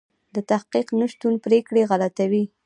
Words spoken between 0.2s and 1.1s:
د تحقیق